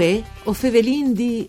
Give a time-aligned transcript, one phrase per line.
[0.00, 1.46] Uè, o fevelin di...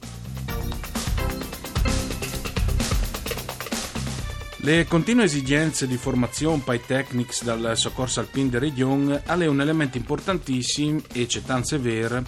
[4.58, 11.00] Le continue esigenze di formazione tecnici dal soccorso alpin de regione è un elemento importantissimo
[11.14, 12.26] e c'è tan severo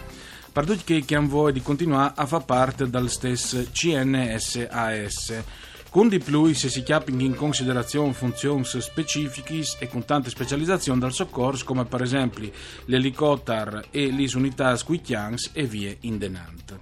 [0.50, 5.44] per tutti che hanno voglia di continuare a fare parte dal stesso CNSAS.
[5.94, 11.14] Con di più se si chiapping in considerazione funzioni specifiche e con tante specializzazioni dal
[11.14, 12.50] soccorso come per esempio
[12.86, 16.80] l'elicottero e le unità squicchians e vie in denante.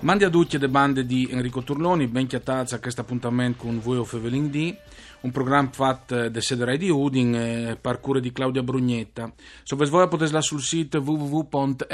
[0.00, 3.98] Mandi a tutti le bande di Enrico Turloni, ben chiatazza a questo appuntamento con voi
[3.98, 4.74] o Fevelin D,
[5.20, 9.32] un programma fatto da sede di Udin e per cura di Claudia Brugnetta.
[9.62, 11.88] Se voi potete sul sito www.fvg.rai.it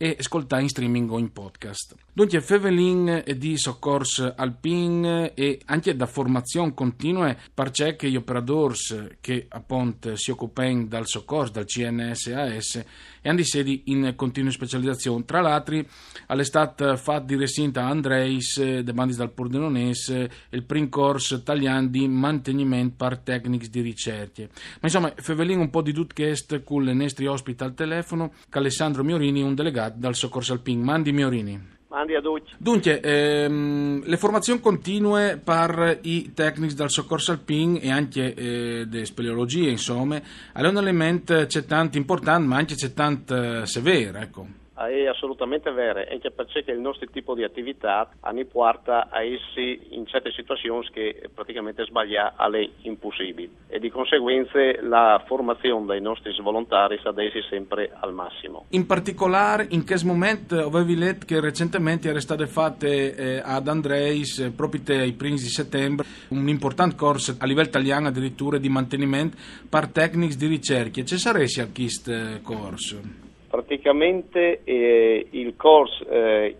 [0.00, 1.96] e ascoltare in streaming o in podcast.
[2.12, 8.76] Dunque, Fevelin di soccorso alpin e anche da formazione continua perché che gli operatori
[9.20, 12.84] che appunto si occupano dal soccorso, dal CNSAS,
[13.20, 15.24] e hanno sedi in continua specializzazione.
[15.24, 15.84] Tra l'altro,
[16.26, 22.94] all'estate fatto di recinta Andreis, de bandis dal Pordenonese, il primo corso italiano di mantenimento
[22.96, 24.42] per tecniche di ricerca.
[24.42, 24.48] Ma
[24.82, 29.02] insomma, Fevelin un po' di tutto questo con i nostri ospiti al telefono, che Alessandro
[29.02, 30.82] Miorini, un delegato dal soccorso alpin.
[30.82, 31.76] Mandi Miorini.
[31.88, 32.52] Mandi a tutti.
[32.58, 39.06] Dunque, ehm, le formazioni continue per i tecnici dal soccorso alpin e anche eh, delle
[39.06, 40.20] speleologie, insomma,
[40.52, 44.46] è un elemento c'è tanto importante, ma anche c'è tanto severo, ecco.
[44.78, 50.06] È assolutamente vero, anche perché il nostro tipo di attività ne porta a essi in
[50.06, 56.94] certe situazioni che praticamente sbagliare alle impossibili e di conseguenza la formazione dei nostri volontari
[56.94, 58.66] essi sempre al massimo.
[58.70, 64.38] In particolare, in che momento avevi letto che recentemente era state fatte eh, ad Andreis,
[64.38, 69.36] eh, proprio ai primi di settembre, un importante corso a livello italiano addirittura di mantenimento
[69.68, 71.02] per tecnici di ricerca.
[71.02, 72.12] Ci saresti a questo
[72.42, 73.27] corso?
[73.48, 76.56] Praticamente eh, il corso eh,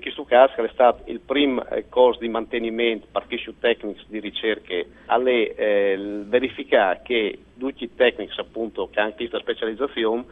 [0.00, 4.74] questo caso è stato il primo eh, corso di mantenimento per chi tecnici di ricerca
[5.06, 10.24] alle eh, verificare che tutti i tecnici appunto che hanno questa specializzazione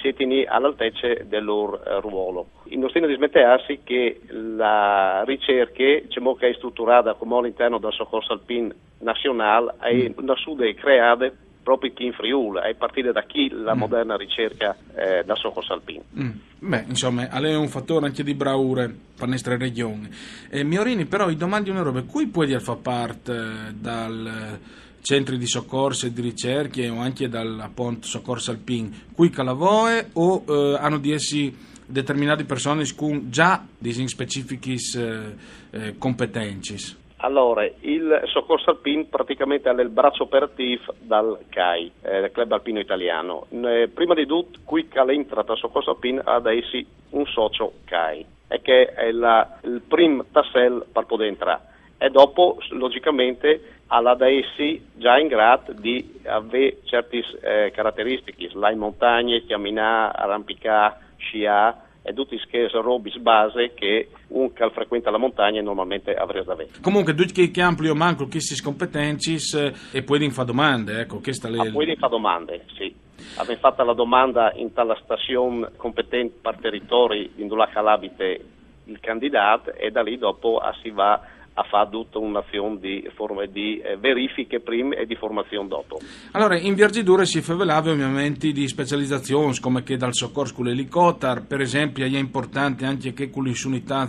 [0.00, 2.46] siano all'altezza del loro eh, ruolo.
[2.64, 9.74] Il nostro dismettersi che la ricerca che è strutturata come all'interno del soccorso alpin nazionale
[9.80, 10.12] è mm.
[10.16, 11.30] una sude creata
[11.62, 13.78] proprio chi in Friuli, a partire da chi la mm.
[13.78, 16.02] moderna ricerca eh, da soccorso alpino.
[16.18, 16.30] Mm.
[16.58, 20.08] Beh, insomma, è un fattore anche di braure per le nostre regioni.
[20.50, 24.58] Eh, Miorini, però, i domandi una roba, cui puoi far parte eh, dal
[25.02, 30.44] centri di soccorso e di ricerche o anche dal appunto, soccorso alpin, qui calavoe o
[30.48, 35.34] eh, hanno di essi determinate persone con già dei specifici eh,
[35.70, 37.00] eh, competenze?
[37.24, 43.46] Allora, il soccorso alpino praticamente è il braccio operativo dal CAI, eh, Club Alpino Italiano.
[43.94, 48.60] Prima di tutto, qui che entra dal soccorso alpino ad essi un socio CAI, e
[48.60, 51.60] che è la, il primo tassello per poter entrare.
[51.96, 58.78] E dopo, logicamente, alla da essi già in grado di avere certe eh, caratteristiche, in
[58.78, 65.62] montagne, camminare, arrampicare, sciare, e tutti questi robis base che un che frequenta la montagna
[65.62, 66.70] normalmente avrebbe da avere.
[66.80, 71.58] Comunque, tutti che amplio manco queste competenze e poi fare domande, ecco, questa le...
[71.58, 72.94] ah, poi fare domande, sì.
[73.36, 78.44] Abbiamo fatto la domanda in tale stazione competente per territori in dove abite
[78.86, 81.22] il candidato e da lì dopo si va a
[81.68, 83.04] fare tutta un'azione di,
[83.50, 85.98] di eh, verifiche prima e di formazione dopo.
[86.32, 91.60] Allora, in Viargidure si favelava ovviamente di specializzazioni, come che dal soccorso con l'elicottero, per
[91.60, 94.08] esempio, è importante anche che con le unità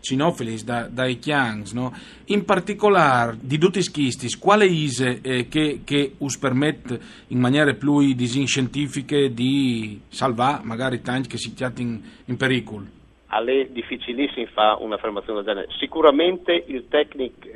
[0.00, 1.94] cinofilis da, dai chians, no?
[2.26, 7.72] in particolare di tutti i schisti, quale ise eh, che, che us permette in maniera
[7.74, 8.00] più
[8.44, 13.00] scientifiche di salvare magari tanti che si chiamano in, in pericolo?
[13.40, 15.72] È difficilissimo fare un'affermazione del genere.
[15.78, 17.48] Sicuramente il tecnico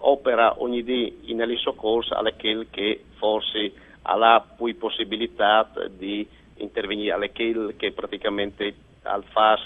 [0.00, 3.72] opera ogni giorno in soccorso è quello che forse
[4.02, 6.26] ha la possibilità di
[6.56, 9.60] intervenire, è quello che praticamente al FAS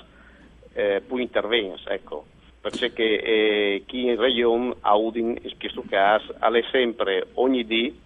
[0.75, 1.79] eh, può intervenire.
[1.87, 2.27] Ecco.
[2.61, 8.05] Perché eh, chi in regione ha Udin, in questo caso, ha sempre ogni giorno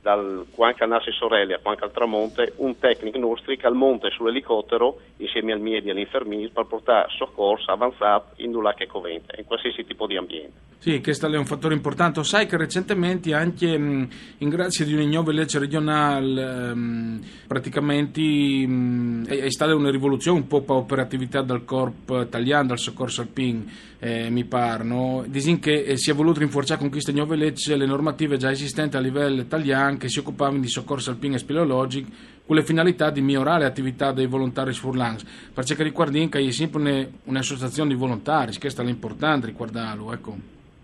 [0.00, 4.98] dal Quanca Nassi Sorelli a Quanca al Tramonte, un tecnico nostro che al monte sull'elicottero
[5.18, 9.84] insieme al miedi e all'infermiere per portare soccorso avanzato in Dulac e Covente, in qualsiasi
[9.84, 10.68] tipo di ambiente.
[10.78, 12.24] Sì, questo è un fattore importante.
[12.24, 14.08] Sai che recentemente anche mh,
[14.38, 20.62] in grazia di un'ignove legge regionale mh, praticamente mh, è, stata una rivoluzione un po'
[20.62, 25.22] per operatività del corpo italiano, dal soccorso alpin, eh, mi pare, no?
[25.26, 28.96] Disin che eh, si è voluto rinforzare con queste nuove leggi le normative già esistenti
[28.96, 32.10] a livello italiano che si occupavano di soccorso alpino e speleologico
[32.46, 37.94] con le finalità di migliorare l'attività dei volontari furlangs, perché che è sempre un'associazione di
[37.94, 40.34] volontari, questo è l'importante riguardarlo, ecco.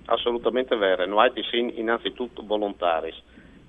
[0.05, 3.13] Assolutamente vero, noi siamo innanzitutto volontari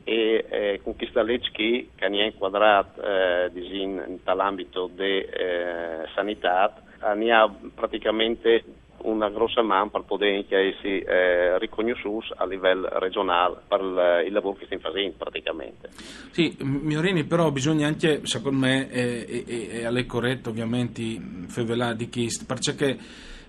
[0.03, 7.71] e eh, con questa legge che è inquadrata eh, in, nell'ambito della eh, sanità, abbiamo
[7.73, 8.63] praticamente
[9.09, 13.79] una grossa mano per poter essere eh, riconosciuti a livello regionale per
[14.25, 15.89] il, lavoro che stiamo facendo praticamente.
[16.31, 21.01] Sì, Miorini, però bisogna anche, secondo me, e, e, e è corretto ovviamente,
[21.47, 22.97] favelare di questo, perché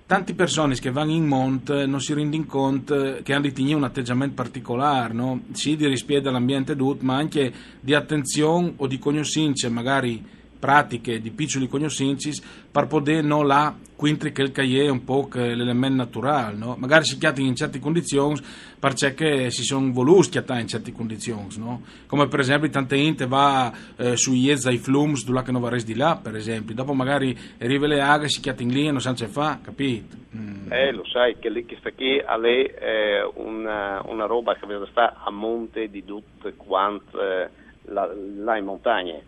[0.07, 5.13] tante persone che vanno in monte non si rendono conto che hanno un atteggiamento particolare,
[5.13, 5.43] no?
[5.53, 11.31] sì di rispetto all'ambiente tutto, ma anche di attenzione o di conoscenza magari pratiche di
[11.31, 12.31] piccoli conoscenze
[12.71, 16.77] per poter non la quintri che il cahier è un po' l'elemento naturale, no?
[16.79, 18.39] magari si chiamano in certe condizioni
[18.79, 21.83] perché si sono voluti chiamare in certe condizioni, no?
[22.07, 25.97] come per esempio tante gente va eh, su Iezza i flums dove non va di
[25.97, 29.15] là, per esempio, dopo magari arriva le aghe, si chiama in lì e non sa
[29.15, 30.17] ce fa, capito?
[30.37, 30.71] Mm.
[30.71, 35.17] Eh, lo sai che lì che sta qui è eh, una, una, roba che sta
[35.25, 37.49] a monte di tutto quanto eh,
[37.87, 39.28] là, in montagne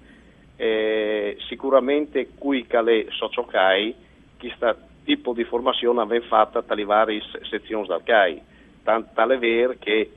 [0.61, 3.95] eh, sicuramente qui calè sociocai
[4.39, 8.43] questo tipo di formazione aveva fatto dalle varie sezioni del CAI,
[8.83, 10.11] tale vero che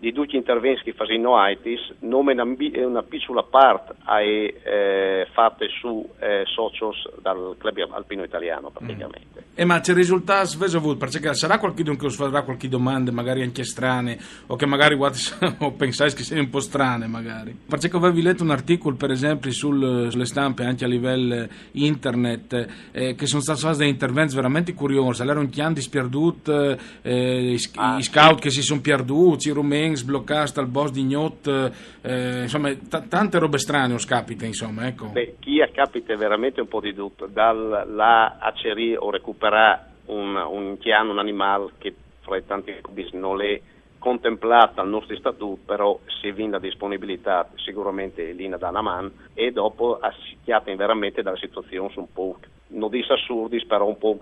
[0.00, 5.66] di tutti gli interventi che facevano AITIS, non una, una piccola parte è eh, fatta
[5.78, 9.40] su eh, socios dal club alpino italiano praticamente.
[9.40, 9.52] Mm.
[9.54, 10.96] E ma c'è risultato avuto?
[10.96, 16.14] Perché sarà qualcuno che farà qualche domanda magari anche strane o che magari o pensate
[16.14, 17.54] che siano un po' strane magari.
[17.68, 23.14] Perché avevi letto un articolo per esempio sul, sulle stampe anche a livello internet eh,
[23.14, 27.98] che sono stati fatti dei interventi veramente curiosi, allora un chian disperduto, eh, i, ah,
[27.98, 28.40] i scout sì.
[28.40, 31.72] che si sono perduti, i rumeni Banks, bloccata al boss di Gnot,
[32.02, 34.86] eh, insomma t- tante robe strane os capita insomma.
[34.86, 35.06] Ecco.
[35.08, 41.10] Beh, chi capita veramente un po' di tutto, dalla aceria o recuperare un, un chiano,
[41.10, 42.74] un animale che fra tanti
[43.12, 43.60] non è
[43.98, 49.98] contemplata al nostro statuto, però se viene la disponibilità sicuramente linea da una e dopo
[49.98, 52.38] assicchiate veramente dalle situazioni un po'
[52.70, 54.18] non dice assurdi, però un po'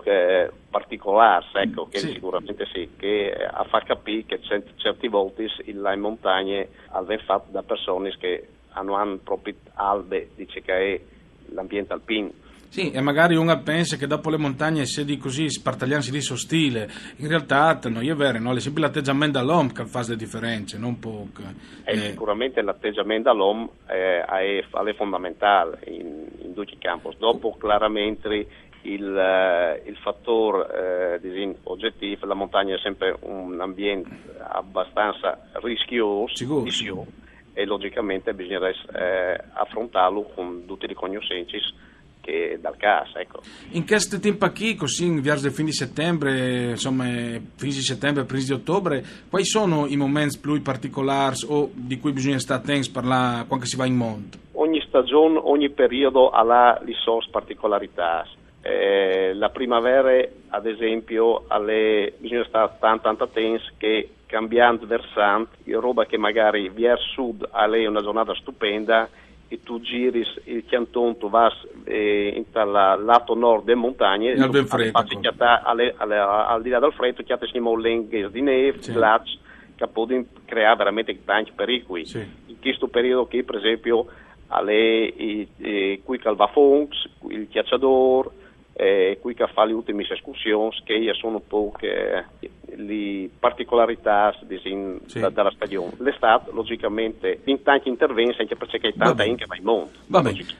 [0.69, 2.13] particolari, ecco, che sì.
[2.13, 7.63] sicuramente sì, che a far capire che cert- certi volte in montagne avvengono fatte da
[7.63, 11.01] persone che hanno, hanno proprio albe, dice che è
[11.53, 12.31] l'ambiente alpino
[12.69, 16.87] sì, e magari uno pensa che dopo le montagne se di così spartagliarsi di sottile,
[17.17, 18.53] in realtà non è vero, no?
[18.53, 21.41] è sempre l'atteggiamento dall'uomo che fa le differenze, non poco.
[21.83, 21.97] Eh, eh.
[21.97, 26.18] Sicuramente l'atteggiamento dall'uomo eh, è, è, fondamentale in,
[26.49, 27.09] in tutti i campi.
[27.17, 28.47] Dopo chiaramente
[28.81, 34.09] il, eh, il fattore eh, oggettivo, la montagna è sempre un ambiente
[34.39, 41.57] abbastanza rischioso, Sicuro, rischioso e logicamente bisogna eh, affrontarlo con tutti i conoscenze
[42.21, 43.17] che dal caso.
[43.17, 43.41] Ecco.
[43.71, 48.23] In questo tempo qui, così in verso il fine di settembre, insomma, fine di settembre,
[48.23, 52.91] primi di ottobre, quali sono i momenti più particolari o di cui bisogna stare attenti
[52.91, 54.37] per la, quando si va in monte?
[54.89, 58.25] Stagione, ogni periodo ha le sue particolarità.
[58.61, 66.05] Eh, la primavera, ad esempio, alle, bisogna stare tanto, tanto attenti che cambiando versante, roba
[66.05, 69.07] che magari verso sud ha una giornata stupenda
[69.47, 71.51] e tu giri il canton, tu vai
[71.85, 74.41] eh, dal lato nord delle montagne, e
[75.63, 78.91] alle, al di là del freddo, che siamo lenghe di neve, sì.
[78.91, 79.39] glaci,
[79.75, 82.05] che possono creare veramente tanti pericoli.
[82.05, 82.19] Sì.
[82.47, 84.05] In questo periodo qui, per esempio,
[84.49, 85.47] alle, i,
[86.03, 88.31] qui il Vafonx, il Chiacciador,
[88.73, 92.23] eh, qui che fa le ultime escursioni, che sono un po' che,
[92.75, 95.19] le particolarità disin, sì.
[95.19, 95.91] da, della stagione.
[95.97, 99.89] L'estate, logicamente, in tanti interventi, anche perché c'è tanta in che va mondo.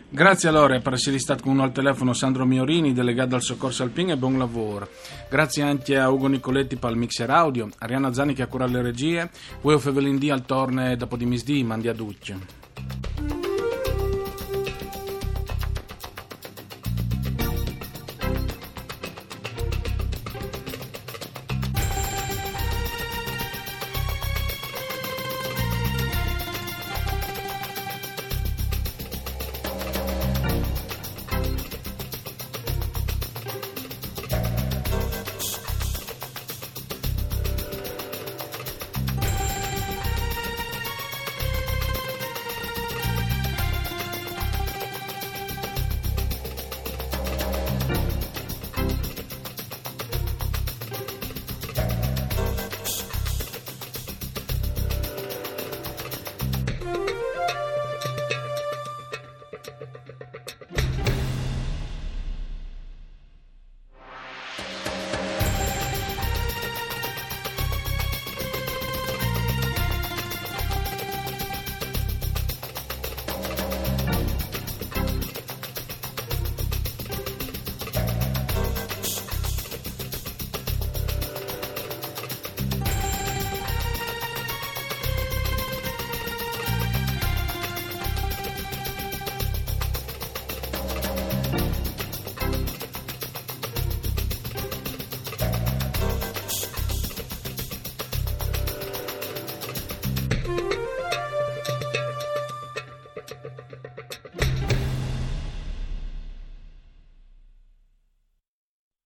[0.10, 4.12] Grazie allora per essere stato con noi al telefono Sandro Miorini, delegato al Soccorso Alpino
[4.12, 4.90] e buon lavoro.
[5.30, 8.82] Grazie anche a Ugo Nicoletti per il mixer audio, Arianna Zani che ha curato le
[8.82, 9.30] regie,
[9.62, 12.68] Ueo Fevelindì al torne dopo di misdì, mandi a Duccio.